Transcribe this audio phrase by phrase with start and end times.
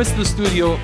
[0.00, 0.78] nuestro estudio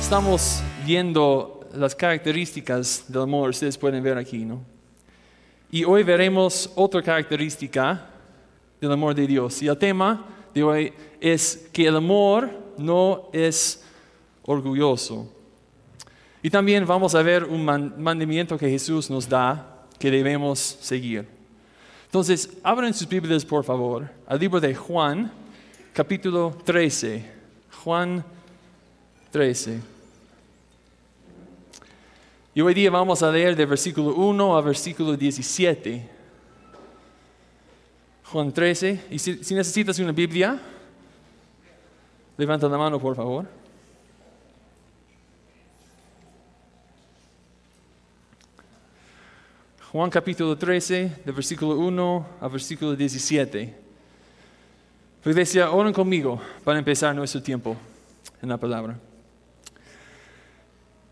[0.00, 4.62] estamos viendo las características del amor, ustedes pueden ver aquí, ¿no?
[5.70, 8.08] Y hoy veremos otra característica
[8.80, 9.60] del amor de Dios.
[9.60, 10.24] Y el tema
[10.54, 12.48] de hoy es que el amor
[12.78, 13.84] no es
[14.44, 15.30] orgulloso.
[16.42, 21.28] Y también vamos a ver un mandamiento que Jesús nos da que debemos seguir.
[22.06, 25.30] Entonces, abran sus Biblias, por favor, al libro de Juan,
[25.98, 27.28] capítulo 13.
[27.82, 28.24] Juan
[29.32, 29.80] 13.
[32.54, 36.08] Y hoy día vamos a leer de versículo 1 a versículo 17.
[38.26, 39.06] Juan 13.
[39.10, 40.60] Y si, si necesitas una Biblia,
[42.36, 43.44] levanta la mano, por favor.
[49.90, 53.87] Juan capítulo 13, de versículo 1 a versículo 17.
[55.24, 57.76] Iglesia, oren conmigo para empezar nuestro tiempo
[58.40, 58.96] en la palabra.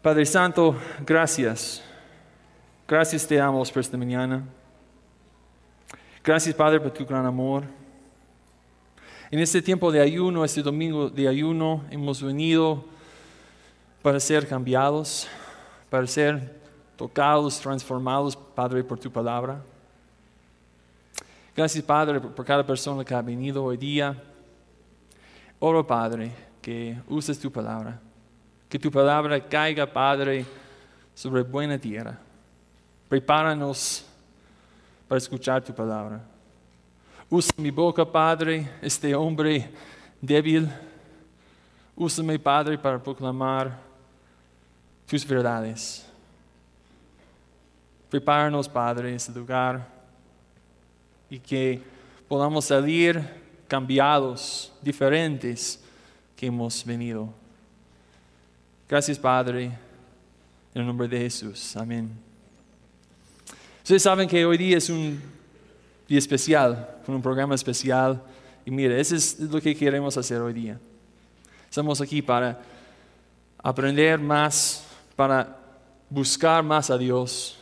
[0.00, 1.82] Padre Santo, gracias.
[2.86, 4.44] Gracias te damos por esta mañana.
[6.22, 7.64] Gracias, Padre, por tu gran amor.
[9.30, 12.84] En este tiempo de ayuno, este domingo de ayuno, hemos venido
[14.02, 15.26] para ser cambiados,
[15.90, 16.60] para ser
[16.96, 19.60] tocados, transformados, Padre, por tu palabra.
[21.56, 24.14] Gracias, Padre, por cada persona que ha venido hoy día.
[25.58, 27.98] Oro, Padre, que uses tu palabra.
[28.68, 30.44] Que tu palabra caiga, Padre,
[31.14, 32.18] sobre buena tierra.
[33.08, 34.04] Prepáranos
[35.08, 36.20] para escuchar tu palabra.
[37.30, 39.70] Usa mi boca, Padre, este hombre
[40.20, 40.68] débil.
[41.96, 43.80] Úsame, Padre, para proclamar
[45.06, 46.06] tus verdades.
[48.10, 49.95] Prepáranos, Padre, en este lugar
[51.30, 51.80] y que
[52.28, 53.22] podamos salir
[53.68, 55.80] cambiados, diferentes
[56.36, 57.32] que hemos venido.
[58.88, 59.64] Gracias, Padre,
[60.74, 61.76] en el nombre de Jesús.
[61.76, 62.10] Amén.
[63.82, 65.20] Ustedes saben que hoy día es un
[66.08, 68.22] día especial, un programa especial.
[68.64, 70.78] Y mire, eso es lo que queremos hacer hoy día.
[71.68, 72.60] Estamos aquí para
[73.58, 75.56] aprender más, para
[76.08, 77.58] buscar más a Dios,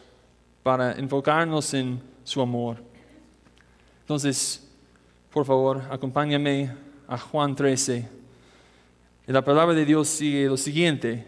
[0.62, 2.93] para enfocarnos en su amor.
[4.04, 4.62] Entonces,
[5.32, 6.70] por favor, acompáñame
[7.08, 8.06] a Juan 13.
[9.26, 11.26] Y la palabra de Dios sigue lo siguiente.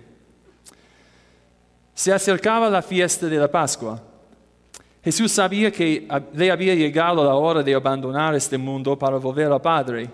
[1.94, 4.02] Se acercaba la fiesta de la Pascua.
[5.02, 9.62] Jesús sabía que le había llegado la hora de abandonar este mundo para volver al
[9.62, 10.10] Padre.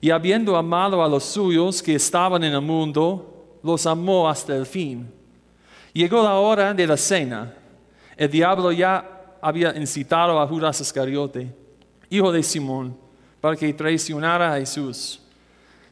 [0.00, 4.64] Y habiendo amado a los suyos que estaban en el mundo, los amó hasta el
[4.64, 5.12] fin.
[5.92, 7.52] Llegó la hora de la cena.
[8.16, 11.59] El diablo ya había incitado a Judas Iscariote,
[12.10, 12.96] hijo de Simón,
[13.40, 15.20] para que traicionara a Jesús.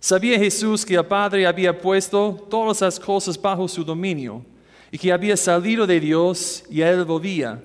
[0.00, 4.44] Sabía Jesús que el Padre había puesto todas las cosas bajo su dominio
[4.90, 7.62] y que había salido de Dios y él volvía.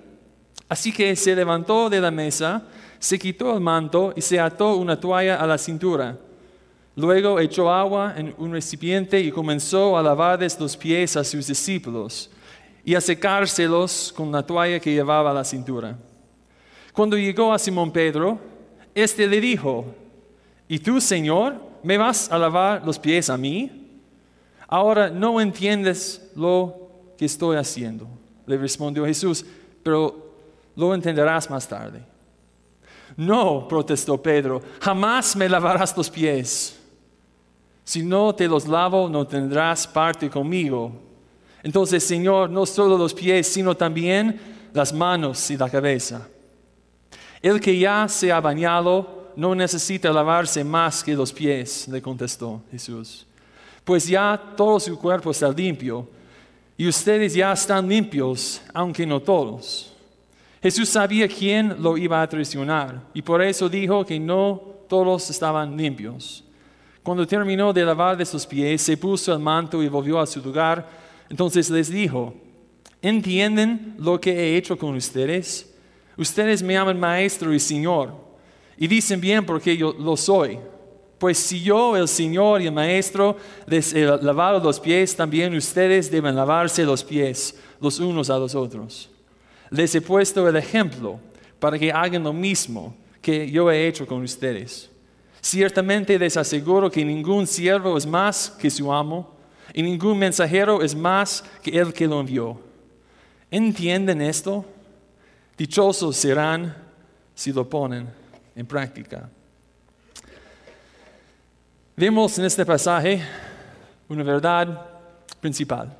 [0.69, 2.63] Así que se levantó de la mesa,
[2.97, 6.17] se quitó el manto y se ató una toalla a la cintura.
[6.95, 12.29] Luego echó agua en un recipiente y comenzó a lavarles los pies a sus discípulos
[12.85, 15.97] y a secárselos con la toalla que llevaba a la cintura.
[16.93, 18.39] Cuando llegó a Simón Pedro,
[18.93, 19.85] éste le dijo,
[20.67, 23.89] ¿y tú, Señor, me vas a lavar los pies a mí?
[24.67, 28.07] Ahora no entiendes lo que estoy haciendo.
[28.45, 29.43] Le respondió Jesús,
[29.81, 30.33] pero
[30.75, 32.03] lo entenderás más tarde.
[33.17, 36.79] No, protestó Pedro, jamás me lavarás los pies.
[37.83, 40.91] Si no te los lavo, no tendrás parte conmigo.
[41.63, 44.39] Entonces, Señor, no solo los pies, sino también
[44.73, 46.27] las manos y la cabeza.
[47.43, 52.63] El que ya se ha bañado no necesita lavarse más que los pies, le contestó
[52.71, 53.27] Jesús.
[53.83, 56.09] Pues ya todo su cuerpo está limpio
[56.75, 59.93] y ustedes ya están limpios, aunque no todos.
[60.61, 64.59] Jesús sabía quién lo iba a traicionar y por eso dijo que no
[64.89, 66.43] todos estaban limpios.
[67.03, 70.41] Cuando terminó de lavar de sus pies, se puso el manto y volvió a su
[70.41, 71.03] lugar
[71.33, 72.35] entonces les dijo,
[73.01, 75.72] ¿entienden lo que he hecho con ustedes?
[76.17, 78.13] Ustedes me llaman maestro y señor,
[78.77, 80.59] y dicen bien porque yo lo soy.
[81.17, 86.11] Pues si yo, el Señor y el Maestro, les he lavado los pies, también ustedes
[86.11, 89.09] deben lavarse los pies los unos a los otros.
[89.69, 91.19] Les he puesto el ejemplo
[91.59, 94.89] para que hagan lo mismo que yo he hecho con ustedes.
[95.41, 99.35] Ciertamente les aseguro que ningún siervo es más que su amo
[99.73, 102.59] y ningún mensajero es más que el que lo envió.
[103.51, 104.65] ¿Entienden esto?
[105.57, 106.75] Dichosos serán
[107.35, 108.09] si lo ponen
[108.55, 109.29] en práctica.
[111.95, 113.21] Vemos en este pasaje
[114.09, 114.85] una verdad
[115.39, 115.95] principal.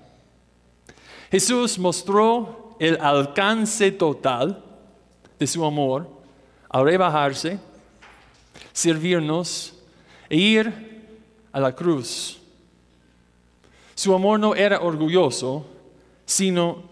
[1.29, 4.63] Jesús mostró el alcance total
[5.37, 6.07] de su amor
[6.69, 7.59] al rebajarse,
[8.71, 9.73] servirnos
[10.29, 10.93] e ir
[11.51, 12.39] a la cruz.
[13.93, 15.65] Su amor no era orgulloso,
[16.25, 16.83] sino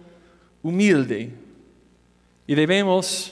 [0.61, 1.33] humilde.
[2.51, 3.31] Y debemos,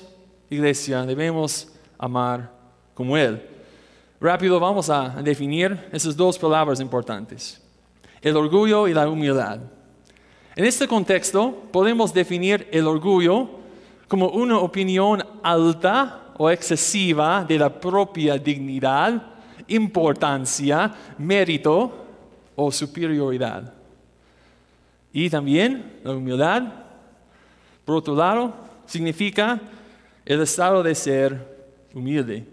[0.50, 1.68] iglesia, debemos
[1.98, 2.54] amar
[2.94, 3.46] como Él.
[4.22, 7.62] Rápido vamos a definir esas dos palabras importantes.
[8.22, 9.60] El orgullo y la humildad.
[10.56, 13.50] En este contexto podemos definir el orgullo
[14.08, 19.22] como una opinión alta o excesiva de la propia dignidad,
[19.68, 21.92] importancia, mérito
[22.56, 23.74] o superioridad.
[25.12, 26.64] Y también la humildad,
[27.84, 29.62] por otro lado, significa
[30.26, 31.60] el estado de ser
[31.94, 32.46] humilde.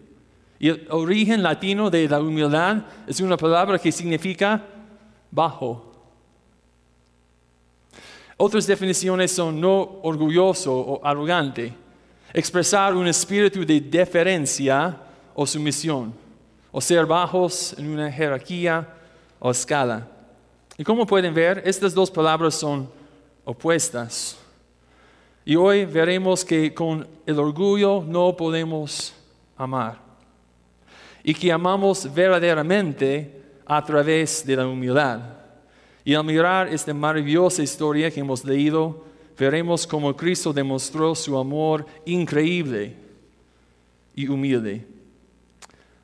[0.58, 4.62] Y el origen latino de la humildad es una palabra que significa
[5.30, 5.92] bajo.
[8.36, 11.72] Otras definiciones son no orgulloso o arrogante,
[12.32, 14.96] expresar un espíritu de deferencia
[15.34, 16.12] o sumisión,
[16.70, 18.86] o ser bajos en una jerarquía
[19.38, 20.06] o escala.
[20.76, 22.90] Y como pueden ver, estas dos palabras son
[23.44, 24.38] opuestas.
[25.48, 29.14] Y hoy veremos que con el orgullo no podemos
[29.56, 29.96] amar.
[31.22, 35.20] Y que amamos verdaderamente a través de la humildad.
[36.04, 39.04] Y al mirar esta maravillosa historia que hemos leído,
[39.38, 42.96] veremos cómo Cristo demostró su amor increíble
[44.16, 44.84] y humilde.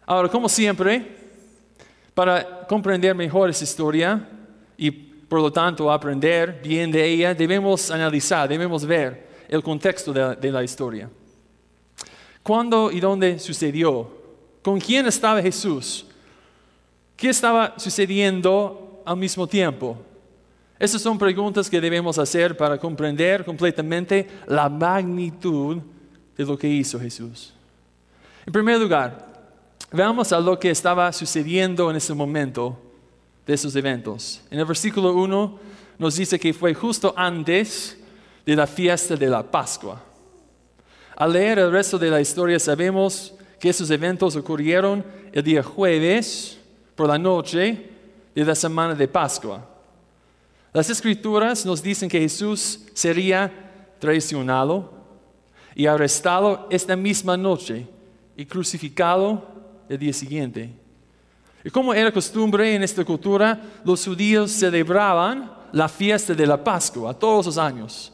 [0.06, 1.04] Ahora, como siempre,
[2.14, 4.24] para comprender mejor esa historia
[4.76, 10.50] y por lo tanto aprender bien de ella, debemos analizar, debemos ver el contexto de
[10.50, 11.10] la, historia.
[12.43, 14.08] ¿Cuándo y dónde sucedió?
[14.62, 16.06] ¿Con quién estaba Jesús?
[17.16, 19.96] ¿Qué estaba sucediendo al mismo tiempo?
[20.78, 25.78] Esas son preguntas que debemos hacer para comprender completamente la magnitud
[26.37, 27.52] de lo que hizo Jesús.
[28.44, 29.32] En primer lugar,
[29.93, 32.78] Veamos a lo que estaba sucediendo en ese momento
[33.46, 34.40] de esos eventos.
[34.50, 35.58] En el versículo 1
[35.98, 38.01] nos dice que fue justo antes
[38.44, 40.02] de la fiesta de la Pascua.
[41.16, 46.58] Al leer el resto de la historia sabemos que esos eventos ocurrieron el día jueves
[46.96, 47.90] por la noche
[48.34, 49.68] de la semana de Pascua.
[50.72, 53.52] Las escrituras nos dicen que Jesús sería
[53.98, 54.92] traicionado
[55.74, 57.86] y arrestado esta misma noche
[58.36, 59.46] y crucificado
[59.88, 60.70] el día siguiente.
[61.64, 67.14] Y como era costumbre en esta cultura, los judíos celebraban la fiesta de la Pascua
[67.14, 68.11] todos los años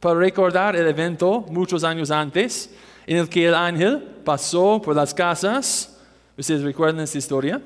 [0.00, 2.70] para recordar el evento muchos años antes
[3.06, 5.98] en el que el ángel pasó por las casas,
[6.36, 7.60] ustedes recuerdan esta historia,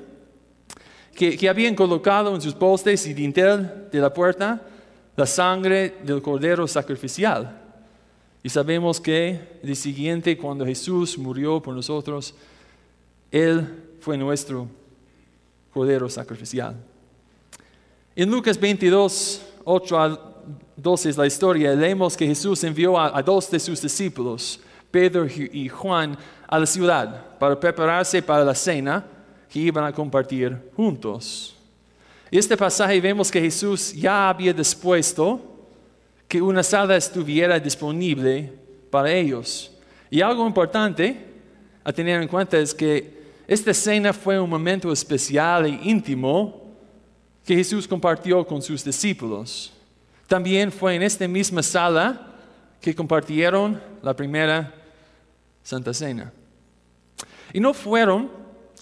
[1.15, 4.61] que, que habían colocado en sus postes y dintel de la puerta
[5.15, 7.61] la sangre del cordero sacrificial.
[8.43, 12.35] Y sabemos que el siguiente, cuando Jesús murió por nosotros,
[13.31, 13.65] él
[14.01, 14.67] fue nuestro
[15.73, 16.73] Cordero sacrificial.
[18.15, 20.34] En Lucas 22, 8 a
[20.77, 21.73] 12 es la historia.
[21.73, 24.59] Leemos que Jesús envió a, dos de sus discípulos,
[24.91, 29.05] Pedro y Juan, a la ciudad para prepararse para la cena
[29.49, 31.55] que iban a compartir juntos.
[32.31, 35.39] Este pasaje vemos que Jesús ya había dispuesto
[36.27, 38.51] que una sala estuviera disponible
[38.89, 39.71] para ellos.
[40.09, 41.17] Y algo importante
[41.83, 43.15] a tener en cuenta es que
[43.47, 46.63] esta cena fue un momento especial e íntimo
[47.45, 49.71] que Jesús compartió con sus discípulos.
[50.27, 52.27] También fue en esta misma sala
[52.81, 54.73] que compartieron la primera
[55.63, 56.31] Santa Cena.
[57.53, 58.29] Y no fueron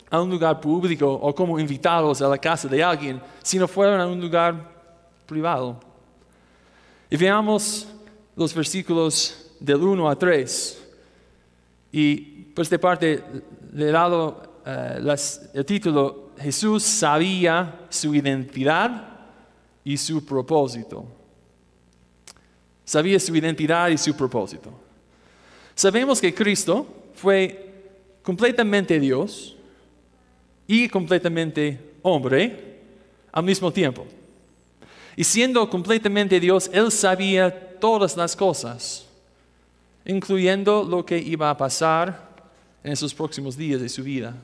[0.09, 4.07] a un lugar público o como invitados a la casa de alguien, sino fueron a
[4.07, 4.71] un lugar
[5.25, 5.79] privado.
[7.09, 7.87] Y veamos
[8.35, 10.83] los versículos del 1 a 3.
[11.91, 12.15] Y
[12.55, 13.23] pues de parte
[13.71, 15.15] de lado eh,
[15.53, 19.09] el título, Jesús sabía su identidad
[19.83, 21.05] y su propósito.
[22.85, 24.71] Sabía su identidad y su propósito.
[25.75, 26.85] Sabemos que Cristo
[27.15, 27.73] fue
[28.21, 29.55] completamente Dios
[30.67, 32.79] y completamente hombre
[33.31, 34.05] al mismo tiempo.
[35.15, 39.05] Y siendo completamente Dios, Él sabía todas las cosas,
[40.05, 42.33] incluyendo lo que iba a pasar
[42.83, 44.35] en esos próximos días de su vida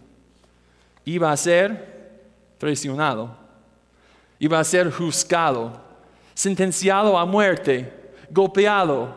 [1.05, 2.19] iba a ser
[2.57, 3.35] traicionado,
[4.37, 5.81] iba a ser juzgado,
[6.33, 7.91] sentenciado a muerte,
[8.31, 9.15] golpeado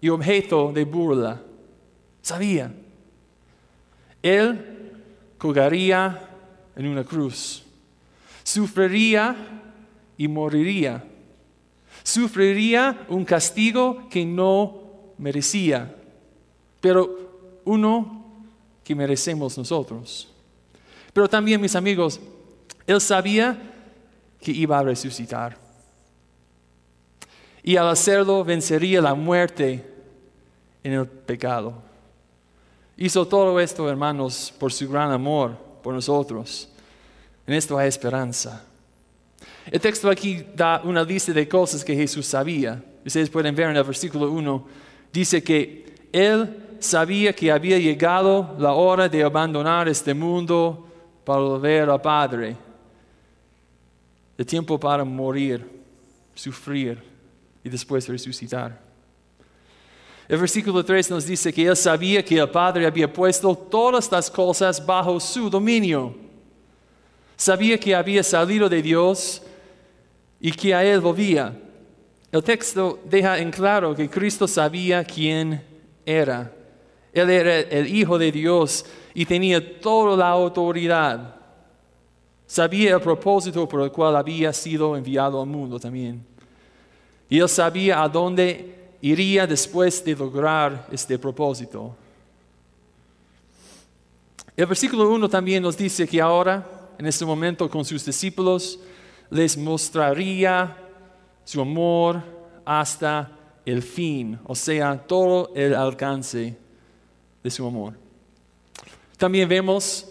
[0.00, 1.40] y objeto de burla.
[2.22, 2.72] Sabía.
[4.22, 4.92] Él
[5.38, 6.28] colgaría
[6.76, 7.64] en una cruz.
[8.42, 9.36] Sufriría
[10.16, 11.04] y moriría.
[12.02, 14.80] Sufriría un castigo que no
[15.18, 15.94] merecía,
[16.80, 18.24] pero uno
[18.82, 20.32] que merecemos nosotros.
[21.12, 22.20] Pero también, mis amigos,
[22.86, 23.58] él sabía
[24.40, 25.58] que iba a resucitar.
[27.62, 29.84] Y al hacerlo vencería la muerte
[30.82, 31.74] en el pecado.
[32.96, 36.68] Hizo todo esto, hermanos, por su gran amor por nosotros.
[37.46, 38.64] En esto hay esperanza.
[39.70, 42.82] El texto aquí da una lista de cosas que Jesús sabía.
[43.04, 44.66] Ustedes pueden ver en el versículo 1,
[45.12, 50.86] dice que Él sabía que había llegado la hora de abandonar este mundo
[51.24, 52.56] para volver al Padre.
[54.36, 55.66] El tiempo para morir,
[56.34, 57.09] sufrir
[57.62, 58.80] y después resucitar.
[60.28, 64.30] El versículo 3 nos dice que él sabía que el Padre había puesto todas las
[64.30, 66.14] cosas bajo su dominio.
[67.36, 69.42] Sabía que había salido de Dios
[70.40, 71.58] y que a él volvía.
[72.30, 75.60] El texto deja en claro que Cristo sabía quién
[76.06, 76.52] era.
[77.12, 81.34] Él era el Hijo de Dios y tenía toda la autoridad.
[82.46, 86.24] Sabía el propósito por el cual había sido enviado al mundo también.
[87.30, 91.96] Y él sabía a dónde iría después de lograr este propósito.
[94.56, 96.66] El versículo 1 también nos dice que ahora,
[96.98, 98.78] en este momento con sus discípulos,
[99.30, 100.76] les mostraría
[101.44, 102.22] su amor
[102.64, 103.30] hasta
[103.64, 106.58] el fin, o sea, todo el alcance
[107.42, 107.94] de su amor.
[109.16, 110.06] También vemos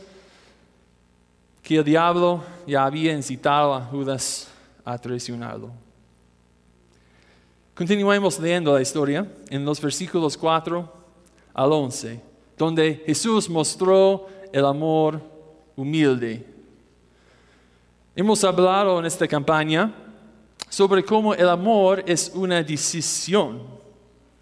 [1.61, 4.47] que el diablo ya había incitado a Judas
[4.85, 5.88] a traicionarlo.
[7.79, 10.93] Continuemos leyendo la historia en los versículos 4
[11.53, 12.21] al 11,
[12.57, 15.21] donde Jesús mostró el amor
[15.77, 16.45] humilde.
[18.17, 19.93] Hemos hablado en esta campaña
[20.67, 23.61] sobre cómo el amor es una decisión,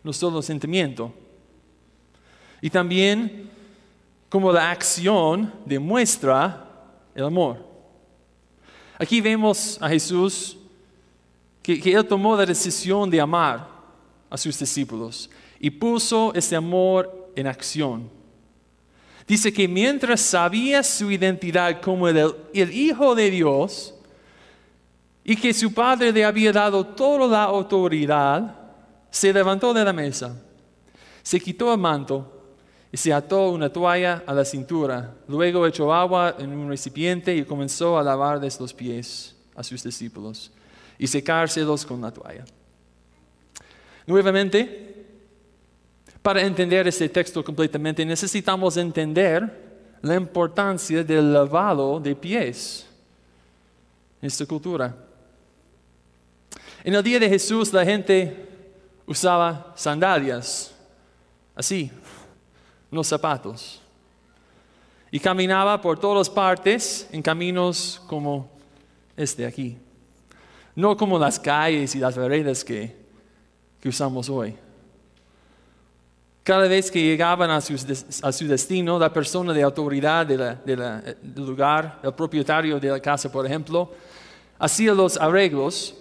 [0.02, 1.14] no solo sentimiento.
[2.60, 3.52] Y también
[4.30, 6.72] cómo la acción demuestra
[7.14, 7.64] el amor.
[8.98, 10.57] Aquí vemos a Jesús
[11.76, 13.68] que, Él tomó la decisión de amar
[14.30, 18.10] a sus discípulos y puso ese amor en acción.
[19.28, 23.94] Dice que mientras sabía su identidad como el, el, Hijo de Dios
[25.26, 28.56] y que su Padre le había dado toda la autoridad,
[29.10, 30.42] se levantó de la mesa,
[31.22, 32.32] se quitó el manto
[32.94, 35.16] y se ató una toalla a la cintura.
[35.28, 40.52] Luego echó agua en un recipiente y comenzó a lavarles los pies a sus discípulos
[40.98, 42.46] y secárselos con la toalla.
[44.06, 45.06] Nuevamente,
[46.22, 49.68] para entender este texto completamente necesitamos entender
[50.02, 52.88] la importancia del lavado de pies
[54.22, 54.96] en esta cultura.
[56.84, 58.46] En el día de Jesús la gente
[59.06, 60.74] usaba sandalias,
[61.56, 61.92] así,
[62.92, 63.82] unos zapatos,
[65.12, 68.50] y caminaba por todas partes en caminos como
[69.16, 69.78] este aquí
[70.78, 72.96] no como las calles y las veredas que,
[73.84, 74.54] usamos hoy.
[76.44, 82.80] Cada vez que llegaban a su, destino, la persona de autoridad del lugar, el propietario
[82.82, 83.92] de la casa, por ejemplo,
[84.60, 85.96] hacía los arreglos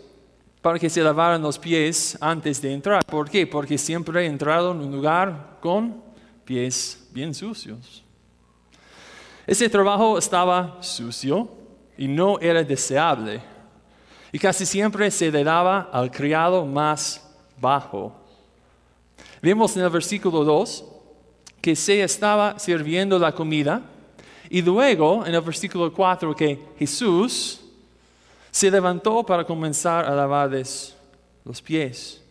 [0.61, 3.05] para que se lavaran los pies antes de entrar.
[3.07, 3.47] ¿Por qué?
[3.47, 6.03] Porque siempre he entrado en un lugar con
[6.45, 8.05] pies bien sucios.
[9.47, 11.49] Ese trabajo estaba sucio
[11.97, 13.56] y no era deseable
[14.33, 17.27] y casi siempre se le daba al criado más
[17.61, 18.13] bajo.
[19.41, 20.85] Vemos en el versículo 2
[21.61, 23.83] que se estaba sirviendo la comida
[24.49, 27.61] y luego en el versículo 4 que Jesús
[28.51, 30.97] se levantó para comenzar a lavarles
[31.45, 32.23] los pies.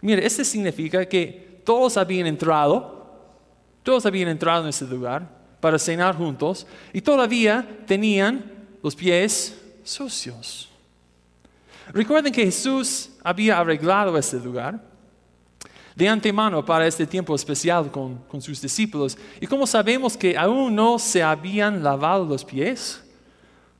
[0.00, 3.06] Mire, esto significa que todos habían entrado,
[3.82, 5.28] todos habían entrado en ese lugar
[5.60, 8.50] para cenar juntos y todavía tenían
[8.82, 10.69] los pies sucios.
[11.92, 14.80] Recuerden que Jesús había arreglado este lugar
[15.94, 19.18] de antemano para este tiempo especial con, sus discípulos.
[19.40, 23.02] Y como sabemos que aún no se habían lavado los pies,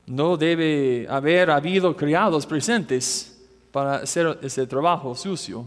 [0.05, 3.39] no debe haber habido criados presentes
[3.71, 5.65] para hacer ese trabajo sucio.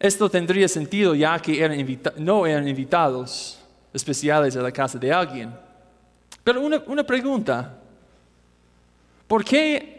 [0.00, 3.58] Esto tendría sentido ya que no eran invitados
[3.92, 5.54] especiales a la casa de alguien.
[6.42, 7.78] Pero una, una pregunta,
[9.26, 9.97] ¿por qué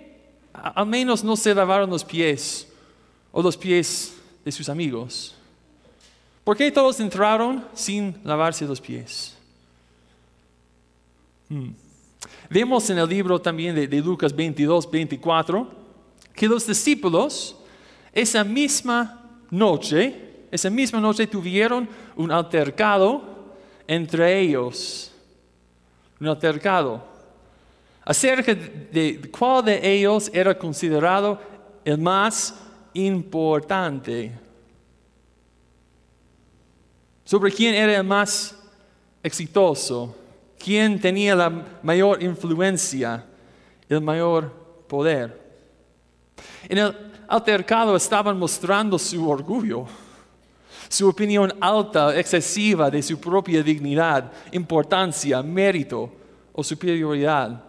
[0.63, 2.67] al menos no se lavaron los pies
[3.31, 5.35] o los pies de sus amigos.
[6.43, 9.35] ¿Por qué todos entraron sin lavarse los pies?
[11.47, 11.69] Hmm.
[12.49, 15.67] Vemos en el libro también de, de Lucas 22, 24,
[16.33, 17.55] que los discípulos
[18.13, 23.55] esa misma noche, esa misma noche tuvieron un altercado
[23.87, 25.11] entre ellos.
[26.19, 27.08] Un altercado.
[28.09, 31.39] Acerca de cuál de ellos era considerado
[31.85, 32.55] el más
[32.95, 34.31] importante.
[37.23, 38.57] Sobre quién era el más
[39.21, 40.15] exitoso.
[40.57, 41.51] Quién tenía la
[41.83, 43.23] mayor influencia,
[43.87, 44.51] el mayor
[44.87, 45.39] poder.
[46.67, 49.85] En el altercado estaban mostrando su orgullo,
[50.87, 56.11] su opinión alta, excesiva de su propia dignidad, importancia, mérito
[56.51, 57.68] o superioridad.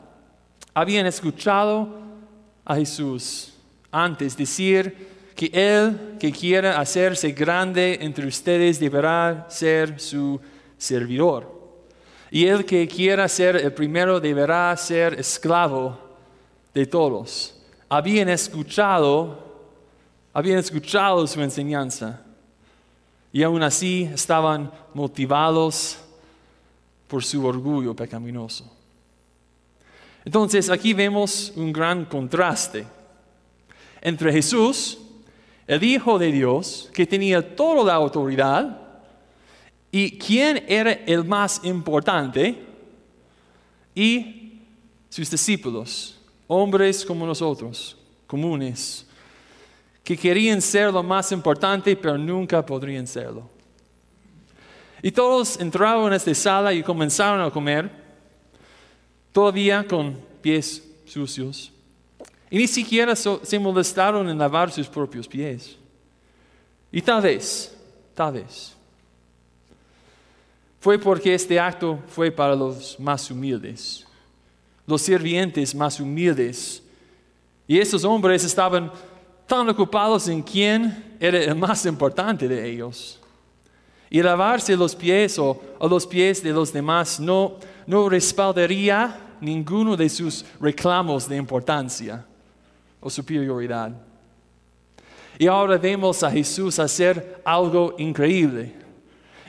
[0.74, 1.88] Habían escuchado
[2.64, 3.54] a Jesús
[3.90, 10.40] antes decir que el que quiera hacerse grande entre ustedes deberá ser su
[10.76, 11.58] servidor.
[12.30, 15.98] Y el que quiera ser el primero deberá ser esclavo
[16.72, 17.56] de todos.
[17.88, 19.50] Habían escuchado
[20.32, 22.20] habían escuchado su enseñanza
[23.32, 25.98] y aún así estaban motivados
[27.08, 28.79] por su orgullo pecaminoso.
[30.24, 32.86] Entonces aquí vemos un gran contraste
[34.00, 34.98] entre Jesús,
[35.66, 38.80] el Hijo de Dios, que tenía toda la autoridad,
[39.92, 42.56] y quién era el más importante,
[43.94, 44.60] y
[45.08, 47.96] sus discípulos, hombres como nosotros,
[48.26, 49.06] comunes,
[50.02, 53.48] que querían ser lo más importante, pero nunca podrían serlo.
[55.02, 57.99] Y todos entraron en esta sala y comenzaron a comer,
[59.32, 61.72] todavía con pies sucios.
[62.50, 65.76] Y ni siquiera se molestaron en lavar sus propios pies.
[66.90, 67.76] Y tal vez,
[68.14, 68.74] tal vez,
[70.80, 74.06] fue porque este acto fue para los más humildes,
[74.86, 76.82] los sirvientes más humildes.
[77.68, 78.90] Y esos hombres estaban
[79.46, 83.20] tan ocupados en quién era el más importante de ellos.
[84.08, 90.08] Y lavarse los pies o, los pies de los demás no, no respaldaría ninguno de
[90.08, 92.24] sus reclamos de importancia
[93.00, 93.92] o superioridad.
[95.38, 98.74] Y ahora vemos a Jesús hacer algo increíble.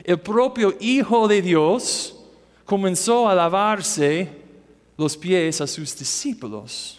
[0.02, 2.16] El propio Hijo de Dios
[2.64, 4.28] comenzó a lavarse
[4.96, 6.98] los pies a sus discípulos.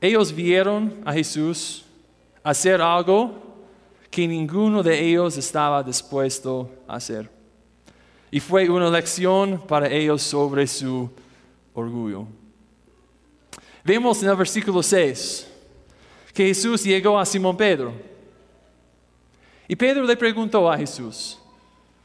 [0.00, 1.84] Ellos vieron a Jesús
[2.42, 3.42] hacer algo
[4.10, 7.33] que ninguno de ellos estaba dispuesto a hacer.
[8.34, 11.08] Y fue una lección para ellos sobre su
[11.72, 12.26] orgullo.
[13.84, 15.46] Vemos en el versículo 6
[16.32, 17.92] que Jesús llegó a Simón Pedro.
[19.68, 21.38] Y Pedro le preguntó a Jesús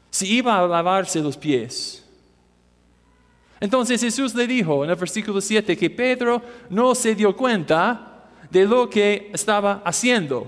[0.08, 2.06] si iba a lavarse los pies.
[3.58, 8.66] Entonces Jesús le dijo en el versículo 7 que Pedro no se dio cuenta de
[8.66, 10.46] lo que estaba haciendo,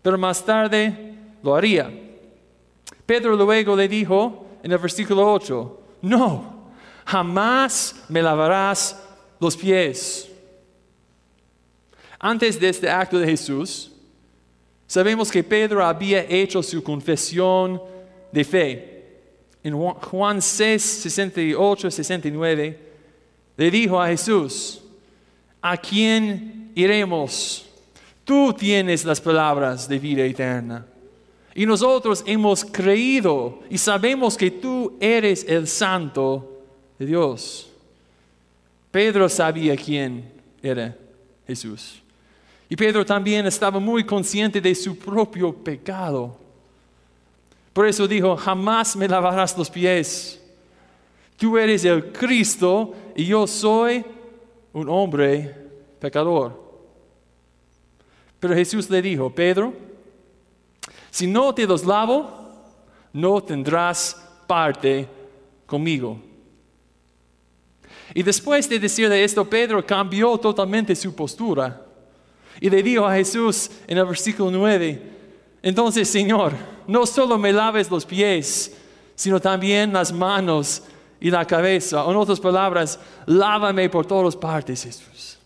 [0.00, 1.92] pero más tarde lo haría.
[3.04, 6.70] Pedro luego le dijo en el versículo 8, no,
[7.04, 9.00] jamás me lavarás
[9.40, 10.28] los pies.
[12.18, 13.92] Antes de este acto de Jesús,
[14.86, 17.80] sabemos que Pedro había hecho su confesión
[18.32, 18.98] de fe
[19.62, 22.78] en Juan 6, 68, 69,
[23.56, 24.80] le dijo a Jesús,
[25.60, 27.66] ¿a quién iremos?
[28.24, 30.86] Tú tienes las palabras de vida eterna.
[31.58, 36.62] Y nosotros hemos creído y sabemos que tú eres el santo
[36.96, 37.68] de Dios.
[38.92, 40.30] Pedro sabía quién
[40.62, 40.96] era
[41.48, 42.00] Jesús.
[42.68, 46.38] Y Pedro también estaba muy consciente de su propio pecado.
[47.72, 50.40] Por eso dijo, jamás me lavarás los pies.
[51.36, 54.04] Tú eres el Cristo y yo soy
[54.72, 55.56] un hombre
[55.98, 56.56] pecador.
[58.38, 59.87] Pero Jesús le dijo, Pedro,
[61.10, 62.28] si no te los lavo,
[63.12, 64.16] no tendrás
[64.46, 65.08] parte
[65.66, 66.20] conmigo.
[68.14, 71.84] Y después de decirle esto, Pedro cambió totalmente su postura.
[72.60, 75.18] Y le dijo a Jesús en el versículo 9,
[75.62, 76.52] entonces, Señor,
[76.86, 78.76] no solo me laves los pies,
[79.14, 80.82] sino también las manos
[81.20, 82.04] y la cabeza.
[82.08, 85.38] En otras palabras, lávame por todas partes, Jesús.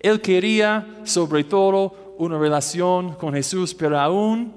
[0.00, 4.52] Él quería sobre todo una relación con Jesús, pero aún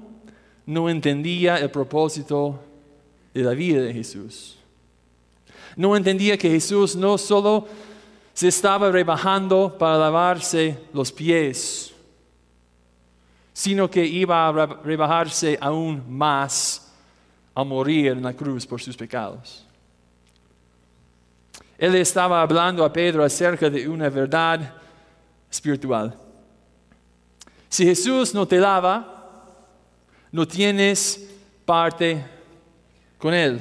[0.66, 2.60] no entendía el propósito
[3.32, 4.58] de la vida de Jesús.
[5.76, 7.66] No entendía que Jesús no solo
[8.34, 11.92] se estaba rebajando para lavarse los pies,
[13.52, 16.92] sino que iba a rebajarse aún más
[17.54, 19.66] a morir en la cruz por sus pecados.
[21.78, 24.74] Él estaba hablando a Pedro acerca de una verdad
[25.50, 26.27] espiritual.
[27.68, 29.14] Si Jesús no te lava,
[30.32, 31.28] no tienes
[31.64, 32.24] parte
[33.18, 33.60] con Él.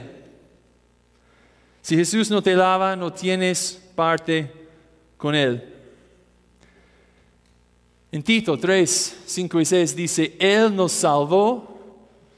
[1.82, 4.52] Si Jesús no te lava, no tienes parte
[5.17, 5.74] con Él.
[8.12, 11.78] En Tito 3, 5 y 6 dice, Él nos salvó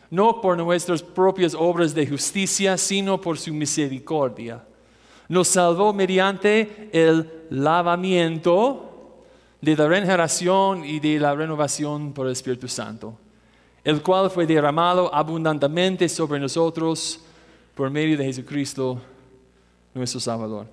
[0.10, 4.64] no por nuestras propias obras de justicia, sino por su misericordia.
[5.28, 8.88] Nos salvó mediante el lavamiento
[9.62, 13.17] de la regeneración y de la renovación por el Espíritu Santo,
[13.84, 17.19] el cual fue derramado abundantemente sobre nosotros
[17.76, 19.02] por medio de Jesucristo,
[19.93, 20.67] nuestro Salvador.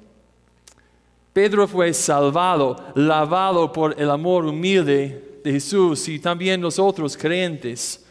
[1.33, 8.05] Pedro fue salvado, lavado por el amor humilde de Jesús y también nosotros creyentes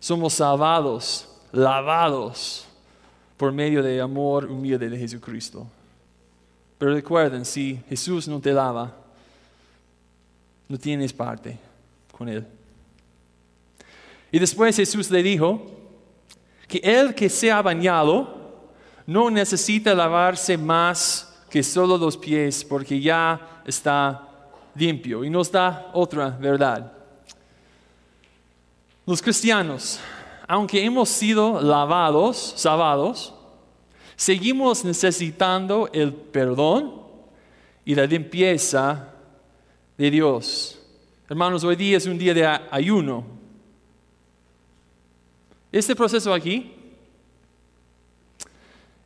[0.00, 2.66] somos salvados, lavados
[3.36, 5.66] por medio del amor humilde de Jesucristo.
[6.78, 8.94] Pero recuerden, si Jesús no te lava,
[10.68, 11.58] no tienes parte
[12.12, 12.46] con Él.
[14.32, 15.62] Y después Jesús le dijo
[16.66, 18.36] que el que sea bañado
[19.06, 24.28] no necesita lavarse más que solo los pies porque ya está
[24.74, 25.24] limpio.
[25.24, 26.92] Y nos da otra verdad.
[29.06, 30.00] Los cristianos,
[30.48, 33.32] aunque hemos sido lavados, salvados,
[34.16, 37.02] seguimos necesitando el perdón
[37.84, 39.12] y la limpieza
[39.96, 40.78] de Dios.
[41.28, 43.24] Hermanos, hoy día es un día de ayuno.
[45.72, 46.72] Este proceso aquí,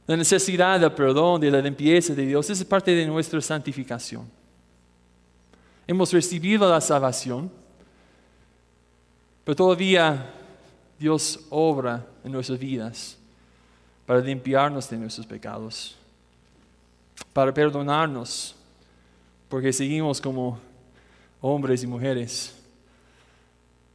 [0.07, 4.29] la necesidad del perdón, de la limpieza de Dios, es parte de nuestra santificación.
[5.87, 7.51] Hemos recibido la salvación,
[9.45, 10.33] pero todavía
[10.99, 13.17] Dios obra en nuestras vidas
[14.05, 15.97] para limpiarnos de nuestros pecados,
[17.33, 18.55] para perdonarnos,
[19.49, 20.59] porque seguimos como
[21.41, 22.55] hombres y mujeres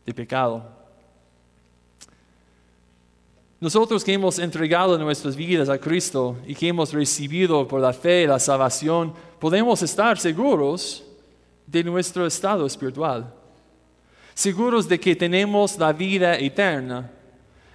[0.05, 0.63] de pecado.
[3.60, 8.27] Nosotros que hemos entregado nuestras vidas a Cristo y que hemos recibido por la fe
[8.27, 11.03] la salvación, podemos estar seguros
[11.65, 13.34] de nuestro estado espiritual,
[14.34, 17.10] seguros de que tenemos la vida eterna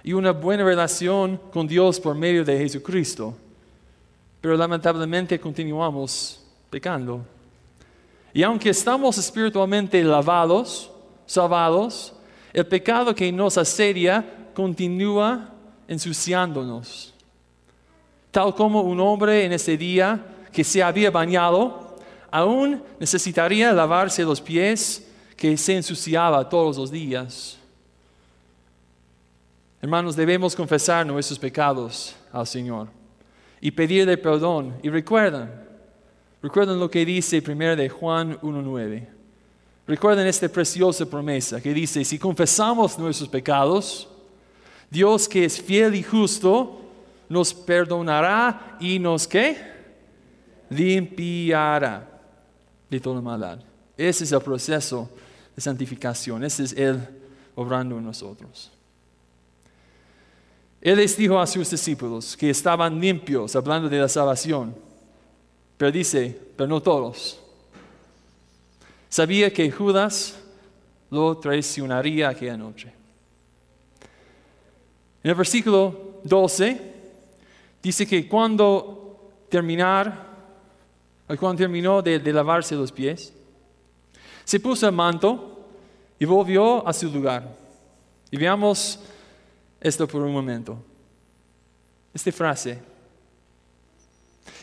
[0.03, 3.35] y una buena relación con Dios por medio de Jesucristo.
[4.39, 7.25] Pero lamentablemente continuamos pecando.
[8.33, 10.91] Y aunque estamos espiritualmente lavados,
[11.25, 12.13] salvados,
[12.53, 15.49] el pecado que nos asedia continúa
[15.87, 17.13] ensuciándonos.
[18.31, 21.97] Tal como un hombre en ese día que se había bañado,
[22.29, 27.57] aún necesitaría lavarse los pies que se ensuciaba todos los días.
[29.81, 32.87] Hermanos, debemos confesar nuestros pecados al Señor
[33.59, 34.75] y pedirle perdón.
[34.83, 35.49] Y recuerden,
[36.41, 39.07] Recuerden lo que dice primero de Juan 1.9.
[39.85, 44.07] Recuerden esta preciosa promesa que dice, si confesamos nuestros pecados,
[44.89, 46.81] Dios que es fiel y justo,
[47.29, 49.57] nos perdonará y nos qué?
[50.69, 52.07] Limpiará
[52.89, 53.59] de toda maldad.
[53.95, 55.09] Ese es el proceso
[55.55, 56.43] de santificación.
[56.43, 56.99] Ese es Él
[57.55, 58.71] obrando en nosotros.
[60.81, 64.73] Él les dijo a sus discípulos que estaban limpios, hablando de la salvación
[65.81, 67.39] pero dice, pero no todos.
[69.09, 70.39] Sabía que Judas
[71.09, 72.93] lo traicionaría aquella noche.
[75.23, 76.79] En el versículo 12
[77.81, 80.23] dice que cuando terminar,
[81.39, 83.33] cuando terminó de, de lavarse los pies,
[84.45, 85.65] se puso el manto
[86.19, 87.57] y volvió a su lugar.
[88.29, 88.99] Y veamos
[89.79, 90.77] esto por un momento.
[92.13, 92.90] Esta frase,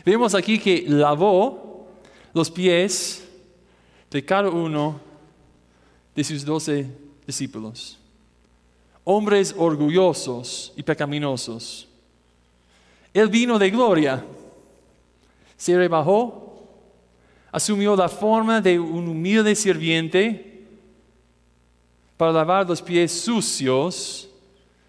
[0.05, 1.87] Vemos aquí que lavó
[2.33, 3.27] los pies
[4.09, 4.99] de cada uno
[6.15, 6.87] de sus doce
[7.25, 7.97] discípulos.
[9.03, 11.87] Hombres orgullosos y pecaminosos.
[13.13, 14.23] Él vino de gloria,
[15.57, 16.63] se rebajó,
[17.51, 20.67] asumió la forma de un humilde sirviente
[22.17, 24.29] para lavar los pies sucios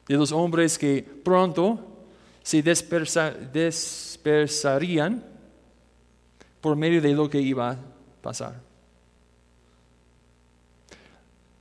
[0.07, 1.79] de los hombres que pronto
[2.51, 5.25] se dispersarían
[6.61, 7.79] por medio de lo que iba a
[8.21, 8.61] pasar.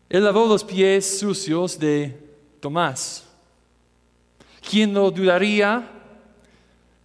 [0.10, 2.18] Él lavó los pies sucios de
[2.60, 3.24] Tomás,
[4.68, 5.88] quien no dudaría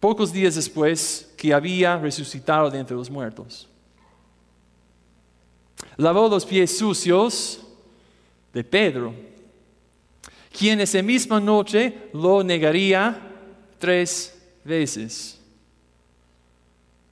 [0.00, 3.68] pocos días después que había resucitado de entre los muertos.
[5.98, 7.60] Lavó los pies sucios
[8.50, 9.12] de Pedro,
[10.58, 13.32] quien esa misma noche lo negaría
[13.84, 15.38] tres veces.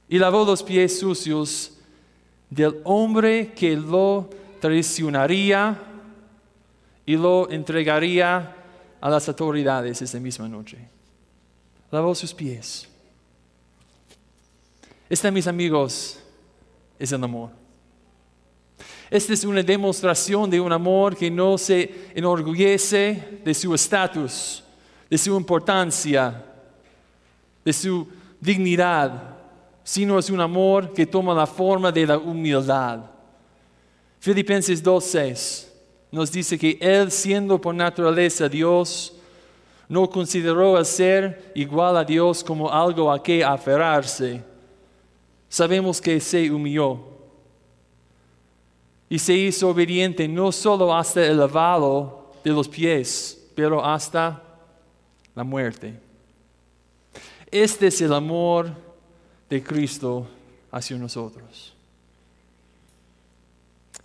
[0.08, 1.72] y lavó los pies sucios
[2.48, 5.78] del hombre que lo traicionaría
[7.04, 8.56] y lo entregaría
[9.00, 10.78] a las autoridades esa misma noche.
[11.90, 12.88] Lavó sus pies.
[15.11, 16.20] Esta, mis amigos,
[16.98, 17.50] es el amor.
[19.11, 24.64] Esta es una demostración de un amor que no se enorgullece de su estatus,
[25.11, 26.46] de su importancia,
[27.64, 28.09] de su
[28.40, 29.37] dignidad,
[29.85, 33.01] sino es un amor que toma la forma de la humildad.
[34.20, 35.66] Filipenses 2.6
[36.12, 39.14] nos dice que Él, siendo por naturaleza Dios,
[39.88, 44.42] no consideró el ser igual a Dios como algo a que aferrarse.
[45.48, 47.01] Sabemos que se humilló
[49.09, 54.42] y se hizo obediente no solo hasta el lavado de los pies, pero hasta
[55.35, 56.12] la muerte.
[57.52, 58.70] Este es el amor
[59.50, 60.26] de Cristo
[60.70, 61.74] hacia nosotros.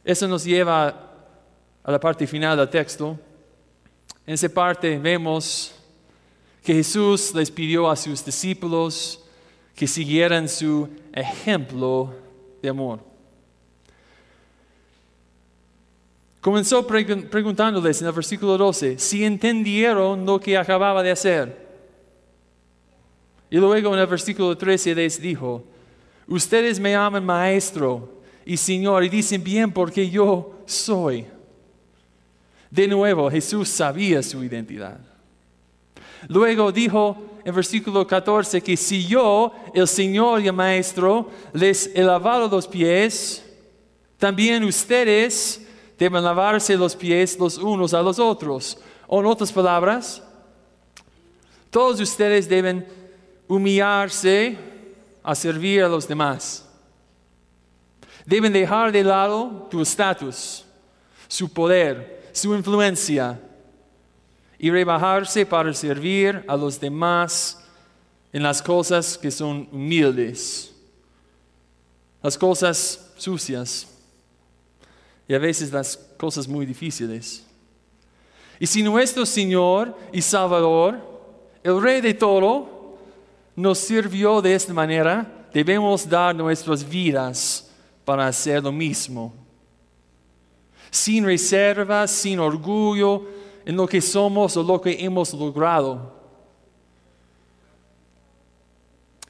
[0.03, 1.13] Eso nos lleva
[1.81, 3.17] a la parte final del texto.
[4.25, 5.73] En esa parte vemos
[6.61, 9.23] que Jesús les pidió a sus discípulos
[9.73, 12.13] que siguieran su ejemplo
[12.61, 12.99] de amor.
[16.41, 21.66] Comenzó preguntándoles en el versículo 12 si entendieron lo que acababa de hacer.
[23.49, 25.63] Y luego en el versículo 13 les dijo,
[26.27, 31.25] ustedes me aman maestro y señor y dicen bien porque yo soy.
[32.69, 34.99] De nuevo, Jesús sabía su identidad.
[36.27, 42.03] Luego dijo en versículo 14 que si yo, el Señor y el Maestro, les he
[42.03, 43.45] lavado los pies,
[44.17, 45.65] también ustedes
[45.97, 48.77] deben lavarse los pies los unos a los otros.
[49.07, 50.21] O en otras palabras,
[51.69, 52.85] todos ustedes deben
[53.47, 54.57] humillarse
[55.23, 56.65] a servir a los demás.
[58.25, 60.65] Deben dejar de lado tu estatus,
[61.27, 63.39] su poder, su influencia
[64.59, 67.63] y rebajarse para servir a los demás
[68.33, 70.73] en las cosas que son humildes,
[72.21, 73.87] las cosas sucias
[75.27, 77.45] y a veces las cosas muy difíciles.
[78.59, 80.99] Y si nuestro Señor y Salvador,
[81.63, 82.76] el Rey de todo,
[83.57, 87.67] nos sirvió de esta manera, debemos dar nuestras vidas
[88.05, 89.33] para hacer lo mismo.
[90.91, 93.23] Sin reserva, sin orgullo
[93.65, 96.13] en lo que somos o lo que hemos logrado.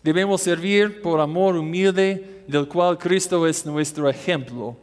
[0.03, 4.75] Debemos servir por amor humilde del cual Cristo es nuestro ejemplo.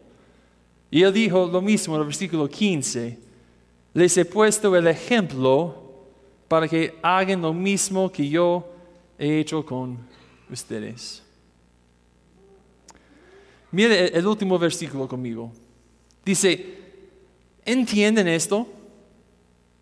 [0.90, 3.18] Y él dijo lo mismo en el versículo 15.
[3.92, 5.74] Les he puesto el ejemplo
[6.48, 8.70] para que hagan lo mismo que yo
[9.18, 9.98] he hecho con
[10.50, 11.22] ustedes.
[13.70, 15.52] Mire el último versículo conmigo.
[16.24, 16.78] Dice,
[17.64, 18.66] ¿entienden esto?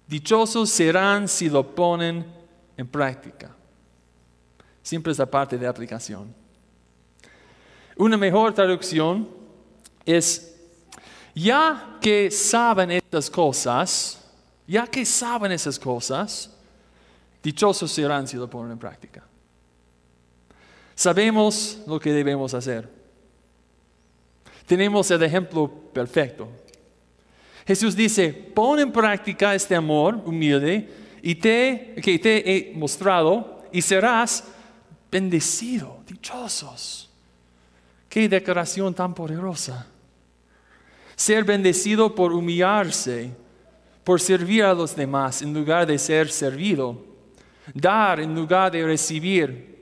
[0.06, 2.24] Dichosos serán si lo ponen
[2.76, 3.54] en práctica.
[4.82, 6.34] Siempre es la parte de aplicación.
[7.96, 9.28] Una mejor traducción
[10.04, 10.56] es
[11.34, 14.24] ya que saben estas cosas,
[14.66, 16.51] ya que saben esas cosas,
[17.42, 19.24] dichosos serán si lo ponen en práctica.
[20.94, 22.88] Sabemos lo que debemos hacer.
[24.66, 26.48] Tenemos el ejemplo perfecto.
[27.66, 30.88] Jesús dice, pon en práctica este amor humilde
[31.22, 34.44] y te, que te he mostrado y serás
[35.10, 37.10] bendecido, dichosos.
[38.08, 39.86] Qué declaración tan poderosa.
[41.14, 43.30] Ser bendecido por humillarse,
[44.04, 47.11] por servir a los demás en lugar de ser servido.
[47.74, 49.72] Dar en lugar de recibir.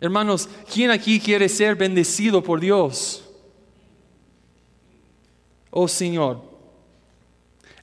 [0.00, 3.24] Hermanos, ¿quién aquí quiere ser bendecido por Dios?
[5.70, 6.42] Oh Señor,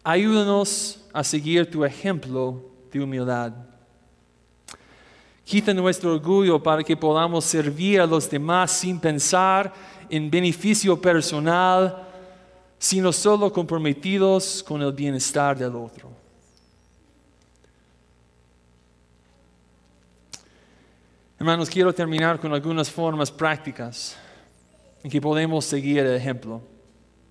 [0.03, 3.53] ayúdanos a seguir tu ejemplo de humildad.
[5.43, 9.73] Quita nuestro orgullo para que podamos servir a los demás sin pensar
[10.09, 12.07] en beneficio personal
[12.81, 16.09] sino solo comprometidos con el bienestar del otro.
[21.41, 24.15] Hermanos, quiero terminar con algunas formas prácticas
[25.01, 26.61] en que podemos seguir el ejemplo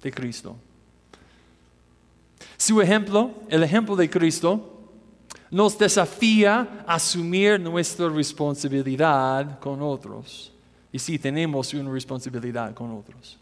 [0.02, 0.56] de Cristo.
[2.56, 4.90] Su ejemplo, el ejemplo de Cristo,
[5.48, 10.52] nos desafía a asumir nuestra responsabilidad con otros.
[10.90, 13.38] Y sí, tenemos una responsabilidad con otros.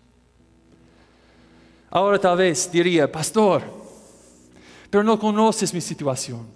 [1.89, 3.63] Ahora tal vez diría, pastor,
[4.91, 6.47] pero no conoces mi situación.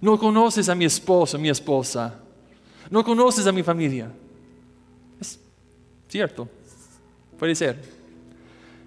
[0.00, 2.22] No conoces a mi esposo, mi esposa.
[2.90, 4.10] No conoces a mi familia.
[5.20, 5.38] Es
[6.08, 6.48] cierto,
[7.38, 7.80] puede ser.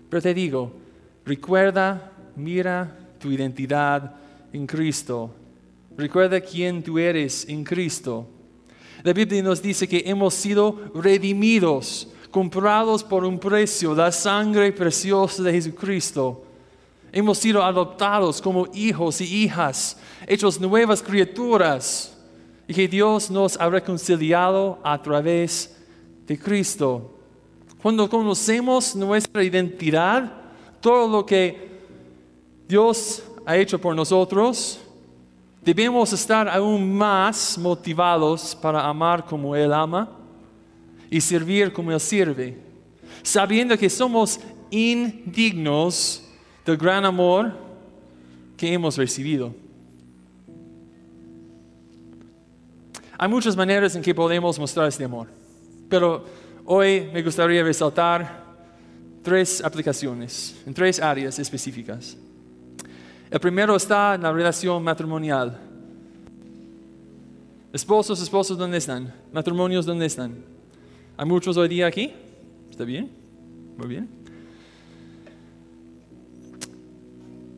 [0.09, 0.71] Pero te digo,
[1.25, 4.15] recuerda, mira tu identidad
[4.53, 5.31] en Cristo.
[5.97, 8.27] Recuerda quién tú eres en Cristo.
[9.03, 15.43] La Biblia nos dice que hemos sido redimidos, comprados por un precio, la sangre preciosa
[15.43, 16.43] de Jesucristo.
[17.11, 22.16] Hemos sido adoptados como hijos y hijas, hechos nuevas criaturas,
[22.67, 25.75] y que Dios nos ha reconciliado a través
[26.27, 27.13] de Cristo.
[27.81, 30.31] Cuando conocemos nuestra identidad,
[30.81, 31.69] todo lo que
[32.67, 34.79] Dios ha hecho por nosotros,
[35.61, 40.09] debemos estar aún más motivados para amar como Él ama
[41.09, 42.57] y servir como Él sirve,
[43.23, 46.23] sabiendo que somos indignos
[46.65, 47.53] del gran amor
[48.57, 49.53] que hemos recibido.
[53.19, 55.27] Hay muchas maneras en que podemos mostrar este amor,
[55.89, 56.23] pero
[56.65, 58.45] hoy me gustaría resaltar
[59.23, 62.15] tres aplicaciones en tres áreas específicas.
[63.31, 65.57] El primero está en la relación matrimonial.
[67.73, 69.11] Esposos, esposos, ¿dónde están?
[69.33, 70.35] Matrimonios, ¿dónde están?
[71.17, 72.13] ¿Hay muchos hoy día aquí?
[72.69, 73.09] ¿Está bien?
[73.77, 74.07] Muy bien.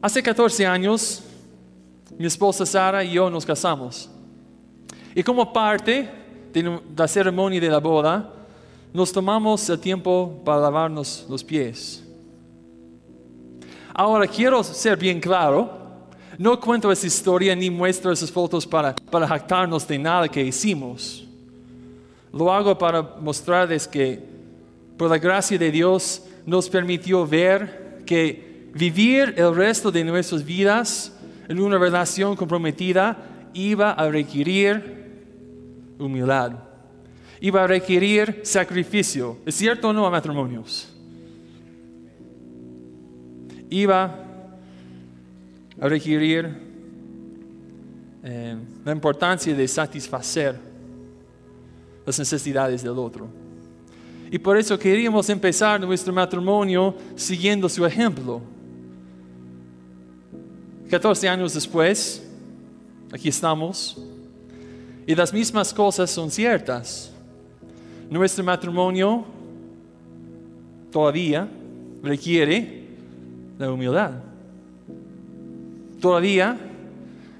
[0.01, 1.21] Hace 14 años,
[2.17, 4.09] mi esposa Sara y yo nos casamos.
[5.15, 6.09] Y como parte
[6.53, 8.33] de la ceremonia de la boda,
[8.93, 12.03] nos tomamos el tiempo para lavarnos los pies.
[13.93, 15.77] Ahora quiero ser bien claro,
[16.37, 21.25] no cuento esa historia ni muestro esas fotos para, para jactarnos de nada que hicimos.
[22.31, 24.23] Lo hago para mostrarles que
[24.97, 31.11] por la gracia de Dios nos permitió ver que Vivir el resto de nuestras vidas
[31.47, 33.17] en una relación comprometida
[33.53, 34.98] iba a requerir
[35.99, 36.53] humildad,
[37.41, 39.37] iba a requerir sacrificio.
[39.45, 40.89] ¿Es cierto o no a matrimonios?
[43.69, 44.25] Iba
[45.79, 46.49] a requerir
[48.23, 50.59] eh, la importancia de satisfacer
[52.05, 53.27] las necesidades del otro.
[54.31, 58.41] Y por eso queríamos empezar nuestro matrimonio siguiendo su ejemplo.
[60.89, 62.27] 14 años después,
[63.11, 63.97] aquí estamos,
[65.09, 67.11] y las mismas cosas son ciertas.
[68.11, 69.25] Nuestro matrimonio
[70.91, 71.47] todavía
[72.03, 72.83] requiere
[73.57, 74.11] la humildad.
[75.99, 76.55] Todavía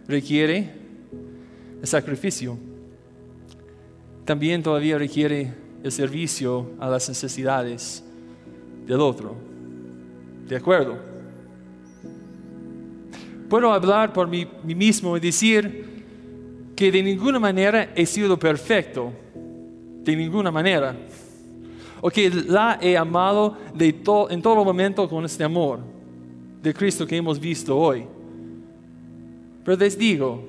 [0.07, 0.73] requiere
[1.79, 2.57] el sacrificio.
[4.25, 5.53] También todavía requiere
[5.83, 8.03] el servicio a las necesidades
[8.87, 9.35] del otro.
[10.47, 10.97] ¿De acuerdo?
[13.47, 15.98] puedo hablar por mí, mismo y decir
[16.79, 20.95] que de ninguna manera he sido perfecto, de ninguna manera,
[21.99, 25.81] o que la he amado en todo momento con este amor
[26.63, 28.05] de Cristo que hemos visto hoy.
[29.65, 30.41] Pero les digo,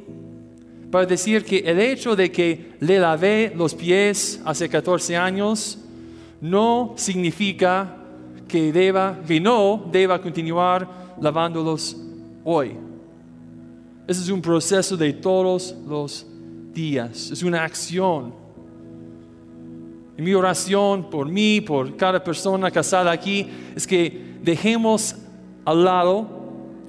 [0.92, 5.80] para decir que el hecho de que le lavé los pies hace 14 años
[6.40, 7.96] no significa
[8.46, 11.96] que, deba, que no deba continuar lavándolos
[12.44, 12.89] hoy.
[14.10, 16.26] Ese es un proceso de todos los
[16.74, 18.34] días, es una acción.
[20.18, 23.46] Y mi oración por mí, por cada persona casada aquí,
[23.76, 25.14] es que dejemos
[25.64, 26.26] al lado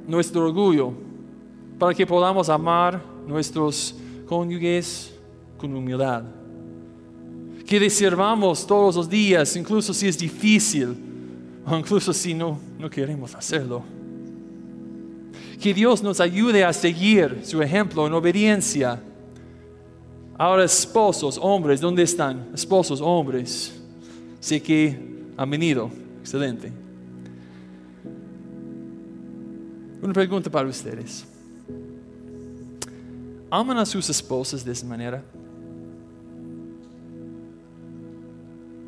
[0.08, 0.94] nuestro orgullo
[1.78, 3.94] para que podamos amar nuestros
[4.26, 5.14] cónyuges
[5.60, 6.24] con humildad.
[7.68, 8.00] Que les
[8.66, 10.96] todos los días, incluso si es difícil,
[11.68, 14.01] o incluso si no, no queremos hacerlo.
[15.62, 19.00] Que Dios nos ayude a seguir su ejemplo en obediencia.
[20.36, 22.50] Ahora esposos, hombres, ¿dónde están?
[22.52, 23.80] Esposos, hombres.
[24.40, 24.98] Sé que
[25.38, 25.92] han venido.
[26.20, 26.72] Excelente.
[30.02, 31.28] Una pregunta para ustedes.
[33.52, 35.24] ¿Aman a sus esposas de esa manera?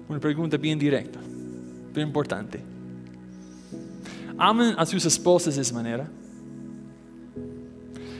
[0.09, 1.19] Una pregunta bien directa,
[1.93, 2.59] pero importante.
[4.39, 6.09] ¿Aman a sus esposas de esa manera?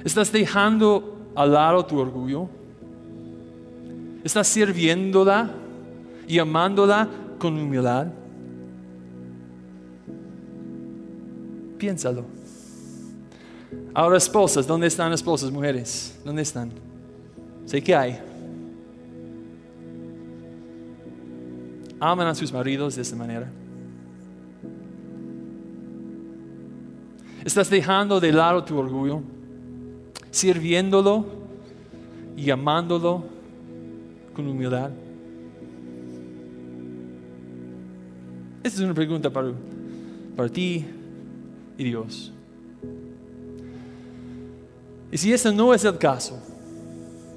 [0.03, 2.49] ¿Estás dejando al lado tu orgullo?
[4.23, 5.49] ¿Estás sirviéndola
[6.27, 7.07] y amándola
[7.39, 8.07] con humildad?
[11.77, 12.25] Piénsalo.
[13.93, 16.19] Ahora esposas, ¿dónde están esposas, mujeres?
[16.23, 16.71] ¿Dónde están?
[17.65, 18.19] Sé que hay.
[21.99, 23.49] Aman a sus maridos de esta manera.
[27.45, 29.21] ¿Estás dejando de lado tu orgullo?
[30.33, 31.25] Sirviéndolo
[32.35, 33.23] y amándolo
[34.35, 34.89] con humildad.
[38.63, 39.51] Esta es una pregunta para,
[40.35, 40.85] para ti
[41.77, 42.33] y Dios.
[45.11, 46.39] Y si ese no es el caso,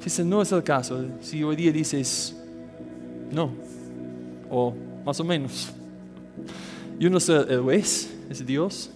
[0.01, 2.35] si ese no es el caso, si hoy día dices
[3.31, 3.51] no,
[4.51, 4.73] o
[5.05, 5.69] más o menos,
[6.99, 8.91] yo no sé el juez, es Dios,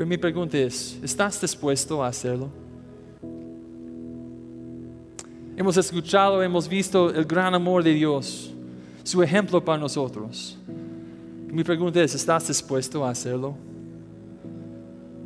[0.00, 2.48] pero mi pregunta es, ¿estás dispuesto a hacerlo?
[5.54, 8.50] Hemos escuchado, hemos visto el gran amor de Dios,
[9.02, 10.56] su ejemplo para nosotros.
[11.48, 13.54] Mi pregunta es, ¿estás dispuesto a hacerlo?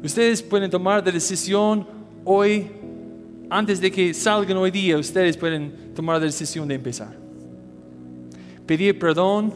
[0.02, 1.86] Ustedes pueden tomar la decisión
[2.24, 2.66] hoy,
[3.48, 7.16] antes de que salgan hoy día, ustedes pueden tomar la decisión de empezar.
[8.66, 9.54] Pedir perdón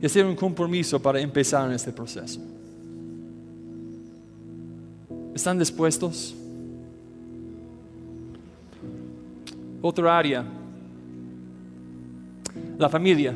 [0.00, 2.40] y hacer un compromiso para empezar en este proceso.
[5.34, 6.34] ¿Están dispuestos?
[9.82, 10.44] Otra área,
[12.78, 13.34] la familia.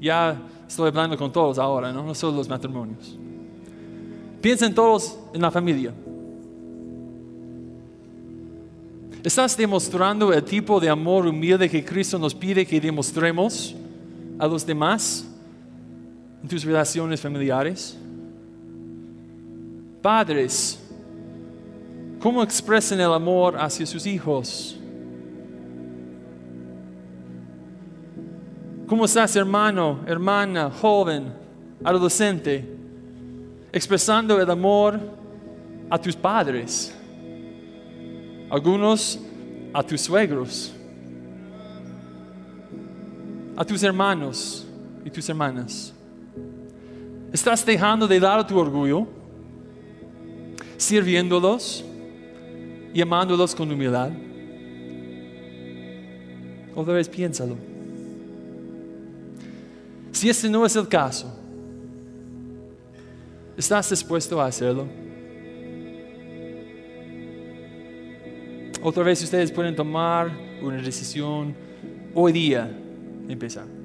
[0.00, 3.16] Ya estoy hablando con todos ahora, no, no solo los matrimonios.
[4.40, 5.92] Piensen todos en la familia.
[9.22, 13.74] ¿Estás demostrando el tipo de amor humilde que Cristo nos pide que demostremos
[14.38, 15.26] a los demás
[16.46, 17.96] tus relaciones familiares?
[20.02, 20.78] Padres,
[22.20, 24.78] ¿cómo expresan el amor hacia sus hijos?
[28.86, 31.32] ¿Cómo estás, hermano, hermana, joven,
[31.82, 32.64] adolescente?
[33.72, 35.00] Expresando el amor
[35.90, 36.94] a tus padres,
[38.48, 39.18] algunos
[39.72, 40.72] a tus suegros,
[43.56, 44.66] a tus hermanos
[45.04, 45.95] y tus hermanas.
[47.32, 49.06] ¿Estás dejando de lado tu orgullo,
[50.76, 51.84] sirviéndolos
[52.94, 54.10] y amándolos con humildad?
[56.74, 57.56] Otra vez piénsalo.
[60.12, 61.30] Si ese no es el caso,
[63.56, 64.86] ¿estás dispuesto a hacerlo?
[68.82, 70.30] Otra vez ustedes pueden tomar
[70.62, 71.54] una decisión
[72.14, 72.70] hoy día
[73.28, 73.75] empezar.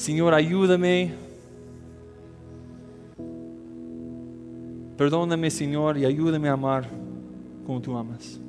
[0.00, 1.12] Señor, ayúdame.
[4.96, 6.88] Perdóname, Señor, y ayúdame a amar
[7.66, 8.40] como tú amas.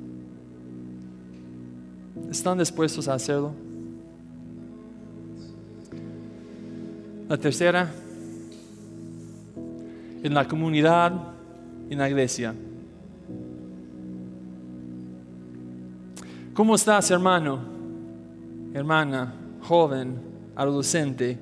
[2.30, 3.52] ¿Están dispuestos a hacerlo?
[7.28, 7.92] La tercera,
[10.22, 11.12] en la comunidad,
[11.90, 12.54] en la iglesia.
[16.54, 17.58] ¿Cómo estás, hermano,
[18.72, 21.38] hermana, joven, adolescente?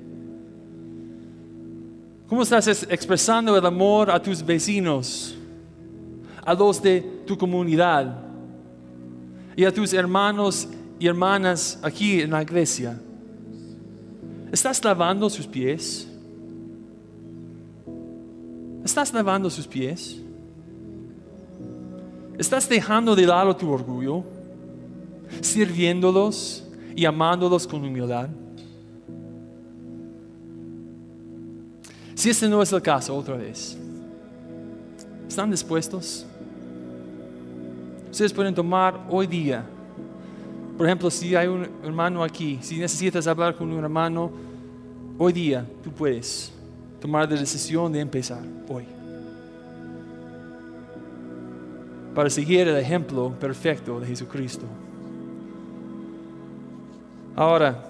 [2.27, 5.35] ¿Cómo estás expresando el amor a tus vecinos,
[6.45, 8.23] a los de tu comunidad
[9.55, 12.97] y a tus hermanos y hermanas aquí en la iglesia?
[14.51, 16.07] ¿Estás lavando sus pies?
[18.83, 20.21] ¿Estás lavando sus pies?
[22.37, 24.23] ¿Estás dejando de lado tu orgullo,
[25.41, 28.29] sirviéndolos y amándolos con humildad?
[32.21, 33.75] Si ese no es el caso, otra vez,
[35.27, 36.23] ¿están dispuestos?
[38.11, 39.65] Ustedes pueden tomar hoy día
[40.81, 44.31] por ejemplo, si hay un hermano aquí, si necesitas hablar con un hermano,
[45.19, 46.51] hoy día tú puedes
[46.99, 48.85] tomar la decisión de empezar hoy.
[52.15, 54.65] Para seguir el ejemplo perfecto de Jesucristo.
[57.35, 57.85] Ahora,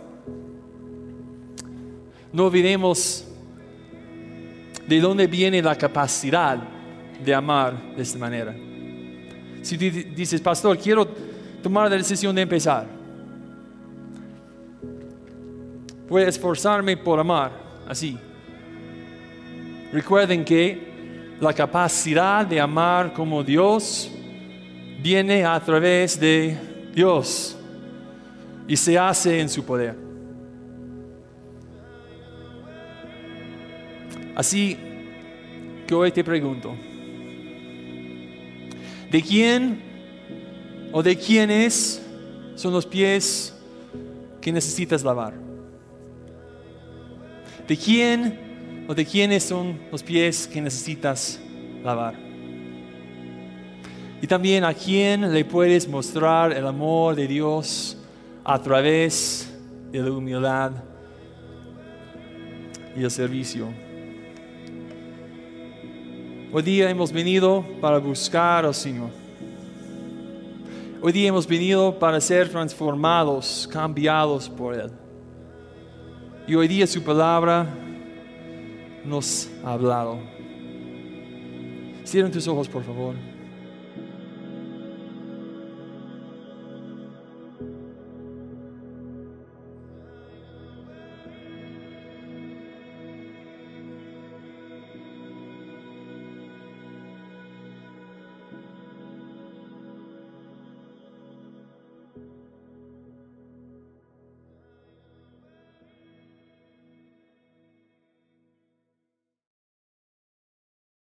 [2.33, 3.25] no olvidemos
[4.91, 6.57] de dónde viene la capacidad
[7.23, 8.53] de amar de esta manera.
[9.61, 11.07] Si dices, pastor, quiero
[11.63, 12.87] tomar la decisión de empezar.
[16.09, 17.53] Voy a esforzarme por amar,
[17.87, 18.17] así.
[19.93, 24.11] Recuerden que la capacidad de amar como Dios
[25.01, 26.57] viene a través de
[26.93, 27.57] Dios
[28.67, 30.00] y se hace en su poder.
[34.35, 34.77] Así
[35.87, 36.75] que hoy te pregunto,
[39.09, 39.91] ¿de quién
[40.93, 42.01] ¿O de quiénes
[42.55, 43.55] son los pies
[44.41, 45.33] que necesitas lavar?
[47.65, 51.39] ¿De quién o de quiénes son los pies que necesitas
[51.81, 52.15] lavar?
[54.21, 57.97] Y también a quién le puedes mostrar el amor de Dios
[58.43, 59.49] a través
[59.93, 60.71] de la humildad
[62.97, 63.69] y el servicio.
[66.53, 69.09] Hoy día hemos venido para buscar al Señor.
[71.01, 74.91] Hoy día hemos venido para ser transformados, cambiados por Él.
[76.45, 77.73] Y hoy día su palabra
[79.05, 80.19] nos ha hablado.
[82.05, 83.15] Cierren tus ojos, por favor.